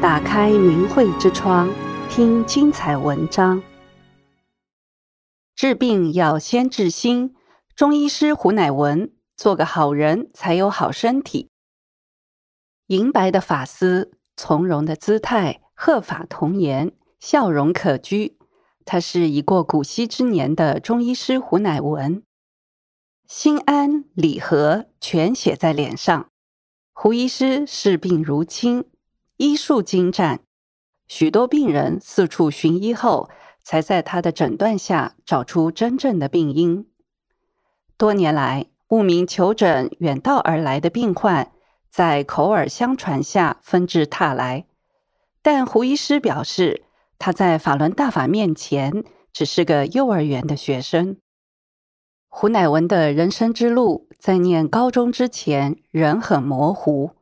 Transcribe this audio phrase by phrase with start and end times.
[0.00, 1.68] 打开明慧之窗，
[2.08, 3.60] 听精彩文章。
[5.56, 7.34] 治病要先治心，
[7.74, 11.50] 中医师胡乃文，做个好人才有好身体。
[12.86, 18.36] 银白的发丝，从容的姿态，鹤发童颜，笑容可掬。
[18.84, 22.22] 他是已过古稀之年的中医师胡乃文，
[23.26, 26.30] 心安理和全写在脸上。
[26.92, 28.84] 胡医师视病如亲，
[29.38, 30.40] 医术精湛，
[31.06, 33.30] 许多病人四处寻医后，
[33.62, 36.88] 才在他的诊断下找出真正的病因。
[37.96, 41.52] 多年来，慕名求诊、远道而来的病患，
[41.88, 44.66] 在口耳相传下纷至沓来。
[45.40, 46.82] 但胡医师表示，
[47.16, 51.16] 他在法轮大法面前只是个幼儿园的学生。
[52.26, 57.12] 胡乃文的人生之路，在念高中之前仍很模糊。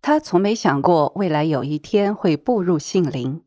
[0.00, 3.42] 他从没想过未来有一天会步入杏林。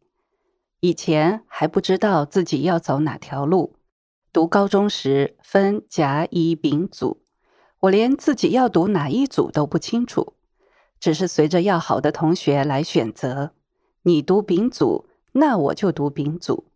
[0.82, 3.76] 以前还不知道自己要走哪条路。
[4.34, 7.22] 读高中时分甲、乙、丙组，
[7.82, 10.34] 我连自己要读哪一组都不清楚，
[11.00, 13.52] 只是随着要好的同学来选择。
[14.04, 16.72] 你读丙组，那我就读丙组。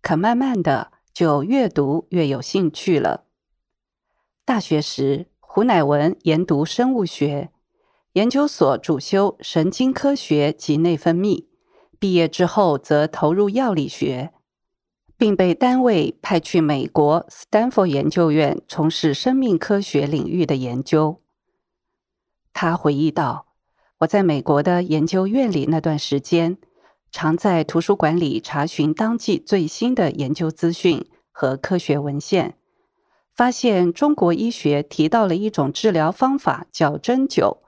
[0.00, 3.24] 可慢慢的，就越读越有兴趣了。
[4.44, 7.50] 大学时，胡乃文研读生物学，
[8.14, 11.46] 研究所主修神经科学及内分泌。
[12.00, 14.32] 毕业之后，则投入药理学，
[15.16, 21.20] 并被单位派去美国斯坦福研究院从事生命科学领域的研究。
[22.52, 23.46] 他回忆道
[24.00, 26.58] ：“我在美国的研究院里那段时间，
[27.12, 32.56] 常在图书馆里查询当季最新的研究资讯和科学文献。”
[33.36, 37.58] 发现中国医学提到了一种治疗方法，叫针灸。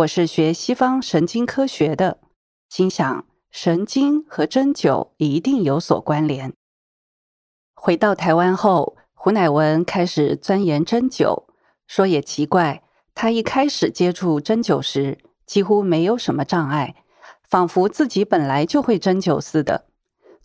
[0.00, 2.20] 我是学西方神经科学的，
[2.70, 6.54] 心想神经和针灸一定有所关联。
[7.74, 11.44] 回到台湾后，胡乃文开始钻研针灸。
[11.86, 12.82] 说也奇怪，
[13.14, 16.94] 他一开始接触针灸时，几乎没有什么障碍，
[17.42, 19.86] 仿佛自己本来就会针灸似的，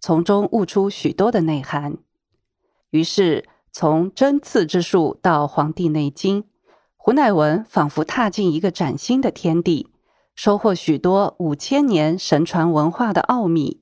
[0.02, 1.98] 从中悟出许多的内涵。
[2.90, 6.44] 于是，从针刺之术到《黄帝内经》，
[7.06, 9.92] 胡乃文仿佛踏进一个崭新的天地，
[10.34, 13.80] 收获许多五千年神传文化的奥秘。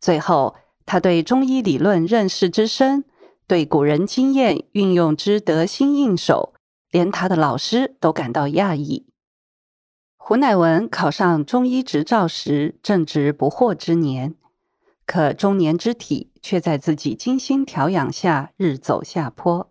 [0.00, 3.04] 最后，他对中医理论认识之深，
[3.46, 6.52] 对古人经验运用之得心应手，
[6.90, 9.06] 连他的老师都感到讶异。
[10.16, 14.34] 胡乃文考上中医执照时，正值不惑之年。
[15.06, 19.70] 可中年之体却在自己精心调养下日走下坡。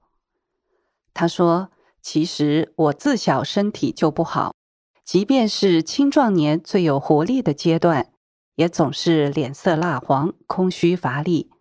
[1.13, 1.69] 他说
[2.09, 4.55] ：“其实我自小身体就不好，
[5.03, 8.13] 即便是青壮年最有活力的阶段，
[8.55, 11.51] 也总是脸色蜡黄、空虚乏力，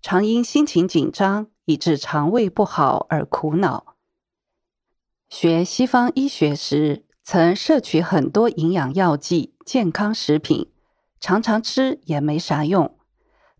[0.00, 3.96] 常因心情紧张以致肠胃不好而苦恼。
[5.28, 10.70] 学西方医学时，曾摄取很多营养药剂、健康食品，
[11.18, 12.96] 常常吃也没啥用。”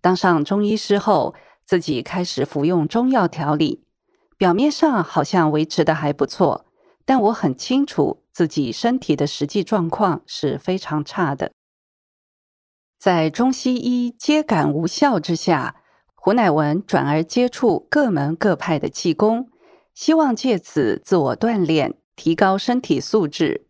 [0.01, 1.35] 当上中医师后，
[1.65, 3.83] 自己开始服用中药调理，
[4.39, 6.65] 表面上好像维持的还不错，
[7.05, 11.51] 但我很清楚自己身体的实际状况是非常差的。
[13.01, 15.83] 在中西医皆感无效之下，
[16.15, 19.51] 胡乃文转而接触各门各派的气功，
[19.93, 23.67] 希望借此自我锻炼，提高身体素质。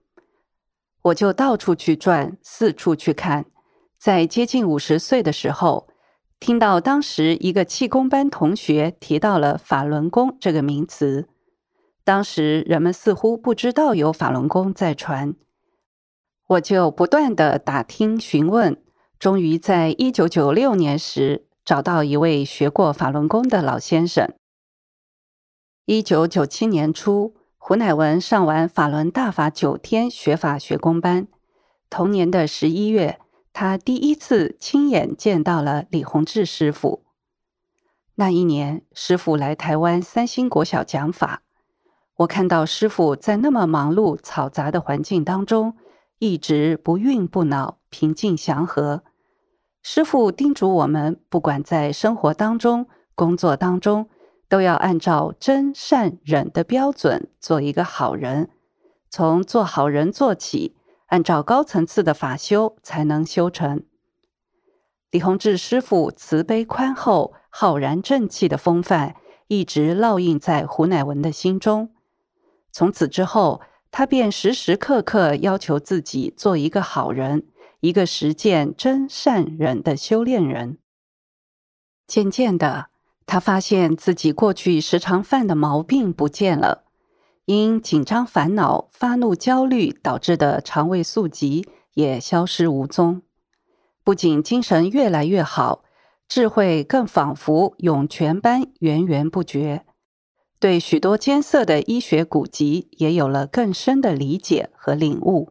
[1.00, 3.46] 我就到处去转，四处去看。
[3.98, 5.87] 在接近五十岁的时候，
[6.40, 11.28] 听到当时一个气功班同学提到了法轮功这个名词，
[12.04, 15.34] 当时人们似乎不知道有法轮功在传，
[16.46, 18.80] 我就不断地打听询问，
[19.18, 24.32] 终于在一九九六年时找到一位学过法轮功的老先生。
[25.86, 31.26] 一九九七年初，胡乃文上完法轮大法九天学法学功班，
[31.90, 33.18] 同年的十一月。
[33.60, 37.02] 他第一次亲眼见到了李洪志师傅。
[38.14, 41.42] 那一年，师傅来台湾三星国小讲法，
[42.18, 45.76] 我看到师傅在那么忙碌、嘈杂的环境当中，
[46.20, 49.02] 一直不愠不恼、平静祥和。
[49.82, 54.08] 师傅叮嘱我们，不管在生活当中、工作当中，
[54.48, 58.50] 都要按照真善忍的标准做一个好人，
[59.10, 60.76] 从做好人做起。
[61.08, 63.84] 按照高层次的法修才能修成。
[65.10, 69.16] 李洪志师傅慈悲宽厚、浩然正气的风范，
[69.46, 71.90] 一直烙印在胡乃文的心中。
[72.70, 77.46] 从此之后，他便时时刻刻要求自己做一个好人，
[77.80, 80.78] 一个实践真善忍的修炼人。
[82.06, 82.90] 渐渐的，
[83.24, 86.84] 他发现自己过去时常犯的毛病不见了，
[87.48, 93.22] 因紧张、烦恼、发怒、焦虑导致的肠胃宿疾也消失无踪。
[94.04, 95.82] 不仅精神越来越好，
[96.28, 99.86] 智慧更仿佛涌泉般源源不绝。
[100.60, 105.50] 对许多艰涩的医学古籍也有了更深的理解和领悟。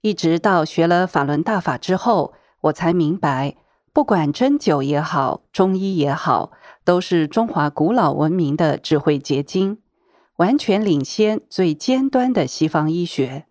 [0.00, 3.54] 一直到学了法轮大法之后，我才明白，
[3.92, 6.50] 不管针灸也好，中医也好，
[6.82, 9.78] 都是中华古老文明的智慧结晶，
[10.36, 13.46] 完全领先最尖端的西方医学。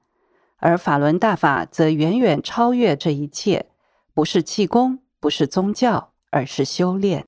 [0.57, 3.65] 而法轮大法则远远超越这一切，
[4.13, 7.25] 不是气功，不是宗教，而是修炼。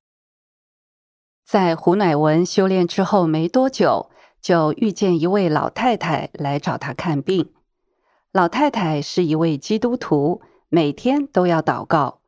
[1.44, 4.10] 在胡乃文修炼之后没多久，
[4.40, 7.52] 就遇见一位老太太来找他看病。
[8.32, 12.20] 老太太是一位基督徒，每天都要祷告。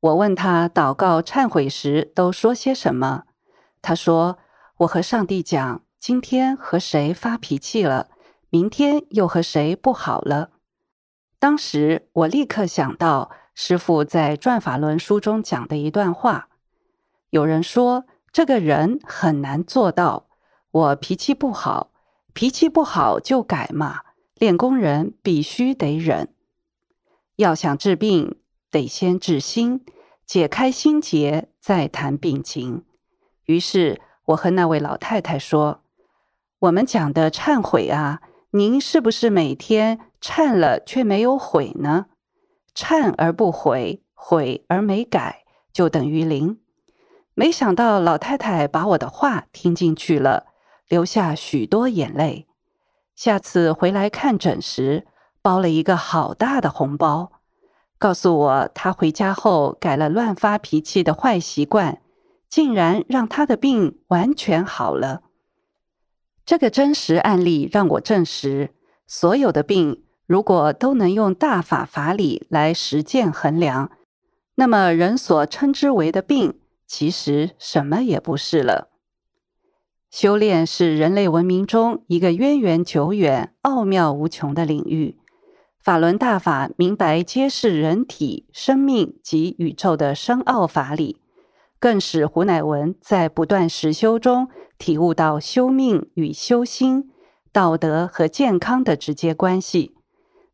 [0.00, 3.24] 我问他祷告忏悔时都说些什么，
[3.82, 4.38] 他说
[4.78, 8.08] ：“我和上帝讲，今天和谁发脾气了，
[8.50, 10.50] 明天又和谁不好了。”
[11.38, 16.48] 当时我立刻想到师父在《转法轮》书中讲的一段话，
[17.30, 18.04] 有人说。
[18.30, 20.26] 这个人很难做到。
[20.70, 21.90] 我脾气不好，
[22.34, 24.02] 脾气不好就改嘛。
[24.34, 26.32] 练功人必须得忍。
[27.36, 28.38] 要想治病，
[28.70, 29.84] 得先治心，
[30.26, 32.84] 解开心结，再谈病情。
[33.46, 35.80] 于是我和那位老太太说
[36.60, 38.20] ：“我们讲的忏悔啊，
[38.50, 42.06] 您是不是每天忏了却没有悔呢？
[42.74, 46.58] 忏而不悔，悔而没改，就等于零。”
[47.34, 50.46] 没想到老太太把我的话听进去了，
[50.88, 52.48] 流下许多眼泪。
[53.14, 55.06] 下次回来看诊时，
[55.40, 57.30] 包了一个好大的红包，
[57.96, 62.02] 告诉我她回家后改了乱发脾气的坏习惯，
[62.48, 65.22] 竟然让她的病完全好了。
[66.48, 68.70] 这个真实案例让我证实，
[69.06, 73.90] 所有的病如果都能用大法法理来实践衡量，
[74.54, 78.88] 那么人所称之为的病，其实什么也不是了。
[80.10, 85.18] 修炼是人类文明中一个渊源久远、奥妙无穷的领域。
[85.78, 91.18] 法轮大法明白揭示人体、生命及宇宙的深奥法理，
[91.80, 94.48] 更使胡乃文在不断实修中
[94.78, 97.10] 体悟到修命与修心、
[97.52, 99.94] 道德和健康的直接关系。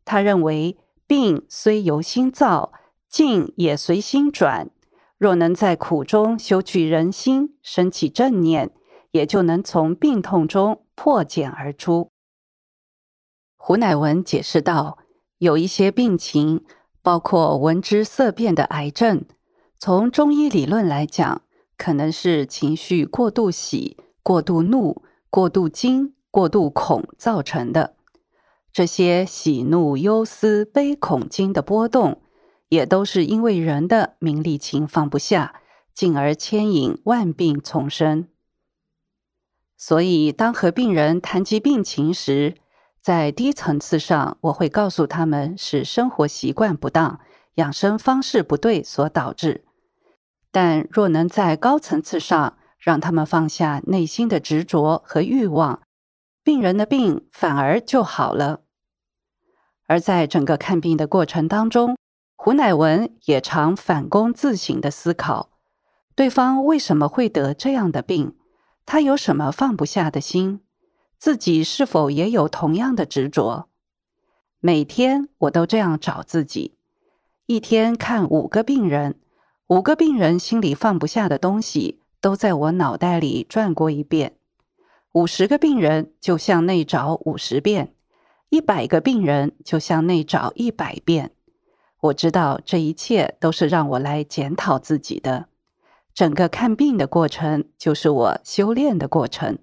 [0.03, 0.77] 他认为，
[1.07, 2.71] 病虽由心造，
[3.09, 4.69] 境也随心转。
[5.17, 8.71] 若能在苦中修去人心，升起正念，
[9.11, 12.09] 也就能从病痛中破茧而出。
[13.55, 14.99] 胡乃文解释道
[15.39, 16.63] ：“有一些病情，
[17.01, 19.25] 包括闻之色变的癌症，
[19.87, 21.43] 从中医理论来讲，
[21.77, 27.95] 可能是情绪过度喜、过度怒、过度惊、过度恐造成的。
[28.73, 32.23] 这些喜怒忧思悲恐惊的波动。”
[32.69, 35.61] 也都是因为人的名利情放不下，
[35.93, 38.27] 进而牵引万病丛生。
[39.77, 42.55] 所以，当和病人谈及病情时，
[42.99, 47.19] 在低层次上，我会告诉他们是生活习惯不当、
[47.57, 49.64] 养生方式不对所导致。
[50.55, 55.81] 但若能在高层次上让他们放下内心的执着和欲望，
[56.43, 58.61] 病人的病反而就好了。
[59.85, 61.97] 而在整个看病的过程当中，
[62.37, 65.49] 胡乃文也常反躬自省的思考，
[66.15, 68.37] 对方为什么会得这样的病？
[68.85, 70.61] 他有什么放不下的心？
[71.17, 73.67] 自己是否也有同样的执着？
[74.61, 76.77] 每天我都这样找自己，
[77.45, 79.19] 一天看五个病人，
[79.67, 84.37] 五个病人心里放不下的东西都在我脑袋里转过一遍。
[85.13, 87.95] 五十个病人就向内找五十遍，
[88.49, 91.31] 一百个病人就向内找一百遍。
[92.01, 95.47] 我知道这一切都是让我来检讨自己的。
[96.13, 99.57] 整个看病的过程就是我修炼的过程。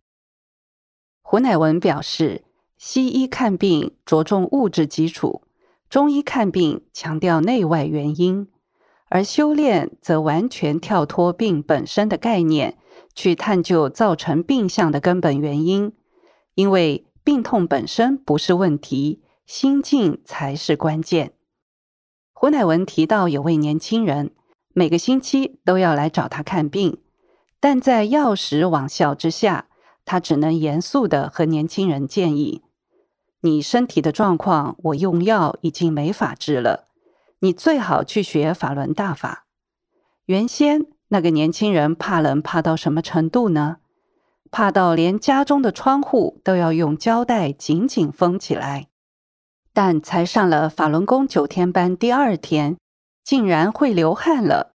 [1.20, 2.42] 胡乃文表示，
[2.76, 5.42] 西医看病着重物质基础，
[5.88, 8.48] 中医看病强调内外原因，
[9.14, 12.78] 而修炼则完全跳脱病本身的概念，
[13.14, 15.92] 去探究造成病象的根本原因。
[16.54, 21.34] 因为病痛本身不是问题，心境才是关键。
[22.32, 24.30] 胡乃文提到，有位年轻人
[24.72, 26.96] 每个星期都要来找他看病，
[27.60, 29.66] 但在药石罔效之下，
[30.06, 32.62] 他只能严肃地和年轻人建议
[33.44, 36.88] ：“你身体的状况，我用药已经没法治了。
[37.44, 39.46] 你最好去学法轮大法。
[40.26, 43.78] 原先那个年轻人怕冷怕到什么程度呢？
[44.52, 48.88] 怕到连家中的窗户都要用胶带紧紧封起来。
[49.72, 52.76] 但才上了法轮功九天班第二天，
[53.24, 54.74] 竟然会流汗了。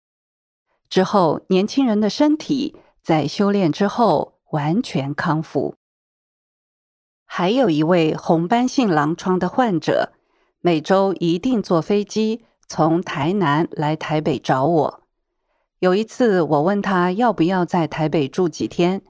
[0.90, 5.76] 之后，年轻人的身体在修炼之后完全康复。
[7.24, 10.12] 还有一位红斑性狼疮的患者，
[10.60, 15.04] 每周一定坐飞机从台南来台北找我。
[15.80, 19.02] 有一次，我问他要不要在台北住几天，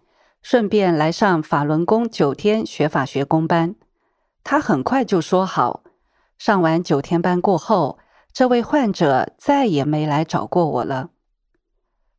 [0.42, 3.76] 顺便来上法轮功九天学法学功班。
[4.44, 5.84] 他很快就说好。
[6.38, 7.98] 上完九天班过后，
[8.32, 11.10] 这位患者再也没来找过我了。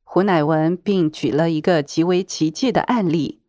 [0.02, 3.42] 胡乃文并举了一个极为奇迹的案例，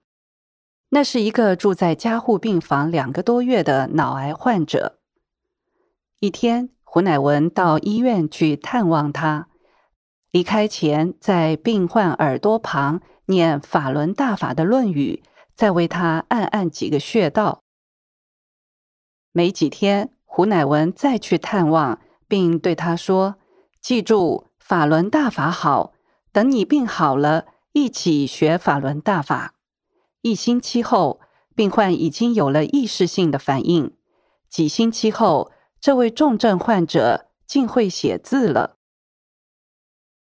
[0.90, 5.00] 那是一个住在加护病房两个多月的脑癌患者。
[6.20, 9.48] 一天，胡乃文到医院去探望他。
[10.32, 15.22] 离开前，在病患耳朵旁念法轮大法的论语，
[15.54, 17.62] 再为他按按几个穴道。
[19.32, 23.36] 没几天，胡乃文再去探望，并对他说
[23.80, 25.94] ：“记住，法轮大法好，
[26.32, 29.54] 等你病好了，一起学法轮大法。”
[30.24, 31.22] 一星期后，
[31.54, 33.96] 病患已经有了意识性的反应。
[34.50, 38.76] 几星期后，这位重症患者竟会写字了。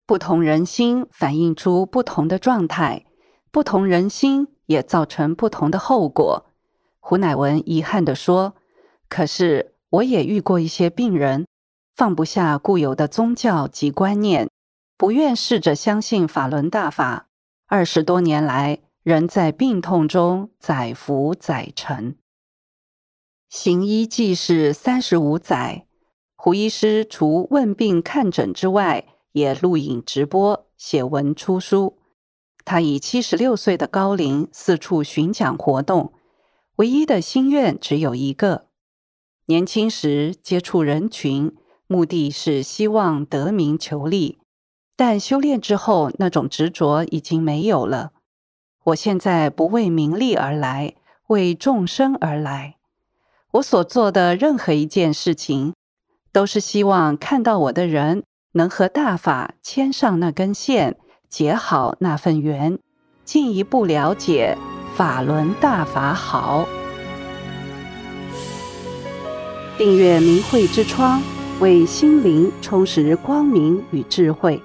[0.06, 3.04] 不同人心反映出不同的状态，
[3.50, 6.46] 不同人心也造成不同的后果。
[7.00, 8.54] 胡乃文遗憾地说
[9.08, 11.46] ：“可是我也遇过一些病人，
[11.94, 14.48] 放不下固有的宗教及观念，
[14.96, 17.28] 不愿试着相信法轮大法。
[17.66, 22.16] 二十多年来，仍在病痛中载浮载沉。
[23.50, 25.86] 行医济世三十五载，
[26.36, 31.96] 胡医师除问病看诊之外，也录影直播、写文出书。
[32.66, 36.12] 他以七十六岁的高龄四处巡讲活动，
[36.76, 38.66] 唯一的心愿只有一个：
[39.46, 44.36] 年轻时接触人群，目的是希望得名求利。
[44.94, 48.12] 但修炼之后，那种执着已经没有了。
[48.84, 50.96] 我现在不为名利而来，
[51.28, 52.74] 为众生而来。
[53.52, 55.72] 我所做的任何一件事情，
[56.32, 58.22] 都是希望看到我的人。
[58.52, 60.96] 能和大法牵上那根线，
[61.28, 62.78] 结好那份缘，
[63.24, 64.56] 进一步了解
[64.96, 66.66] 法轮大法好。
[69.76, 71.22] 订阅明慧之窗，
[71.60, 74.60] 为心灵充实光明与智慧。